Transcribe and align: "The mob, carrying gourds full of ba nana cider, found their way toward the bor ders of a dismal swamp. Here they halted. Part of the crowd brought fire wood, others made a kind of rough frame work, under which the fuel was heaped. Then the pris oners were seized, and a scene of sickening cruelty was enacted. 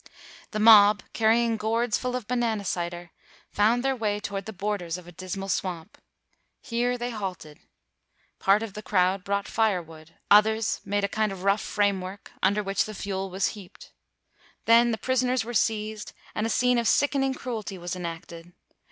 "The 0.49 0.57
mob, 0.59 1.03
carrying 1.13 1.57
gourds 1.57 1.95
full 1.95 2.15
of 2.15 2.27
ba 2.27 2.35
nana 2.35 2.65
cider, 2.65 3.11
found 3.51 3.83
their 3.85 3.95
way 3.95 4.19
toward 4.19 4.47
the 4.47 4.51
bor 4.51 4.79
ders 4.79 4.97
of 4.97 5.07
a 5.07 5.11
dismal 5.11 5.47
swamp. 5.47 5.99
Here 6.59 6.97
they 6.97 7.11
halted. 7.11 7.59
Part 8.39 8.63
of 8.63 8.73
the 8.73 8.81
crowd 8.81 9.23
brought 9.23 9.47
fire 9.47 9.79
wood, 9.79 10.15
others 10.31 10.81
made 10.83 11.03
a 11.03 11.07
kind 11.07 11.31
of 11.31 11.43
rough 11.43 11.61
frame 11.61 12.01
work, 12.01 12.31
under 12.41 12.63
which 12.63 12.85
the 12.85 12.95
fuel 12.95 13.29
was 13.29 13.49
heaped. 13.49 13.91
Then 14.65 14.89
the 14.89 14.97
pris 14.97 15.21
oners 15.21 15.45
were 15.45 15.53
seized, 15.53 16.13
and 16.33 16.47
a 16.47 16.49
scene 16.49 16.79
of 16.79 16.87
sickening 16.87 17.35
cruelty 17.35 17.77
was 17.77 17.95
enacted. 17.95 18.53